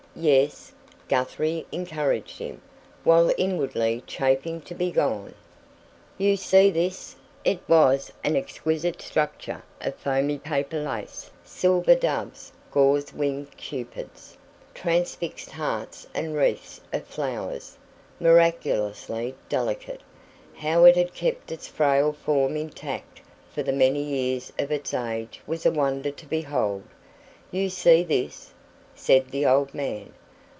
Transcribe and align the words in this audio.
"Yes?" 0.13 0.73
Guthrie 1.07 1.65
encouraged 1.71 2.37
him, 2.39 2.61
while 3.05 3.31
inwardly 3.37 4.03
chafing 4.05 4.59
to 4.63 4.75
be 4.75 4.91
gone. 4.91 5.33
"You 6.17 6.35
see 6.35 6.69
this?" 6.69 7.15
It 7.45 7.59
was 7.65 8.11
an 8.21 8.35
exquisite 8.35 9.01
structure 9.01 9.63
of 9.79 9.95
foamy 9.95 10.37
paper 10.37 10.81
lace, 10.83 11.31
silver 11.45 11.95
doves, 11.95 12.51
gauzed 12.73 13.13
winged 13.13 13.55
Cupids, 13.55 14.35
transfixed 14.73 15.51
hearts 15.51 16.05
and 16.13 16.35
wreaths 16.35 16.81
of 16.91 17.07
flowers, 17.07 17.77
miraculously 18.19 19.33
delicate. 19.47 20.01
How 20.57 20.83
it 20.83 20.97
had 20.97 21.13
kept 21.13 21.53
its 21.53 21.69
frail 21.69 22.11
form 22.11 22.57
intact 22.57 23.21
for 23.49 23.63
the 23.63 23.71
many 23.71 24.03
years 24.03 24.51
of 24.59 24.73
its 24.73 24.93
age 24.93 25.39
was 25.47 25.65
a 25.65 25.71
wonder 25.71 26.11
to 26.11 26.25
behold. 26.25 26.83
"You 27.49 27.69
see 27.69 28.03
this?" 28.03 28.49
said 28.93 29.29
the 29.29 29.43
old 29.43 29.73
man. 29.73 30.11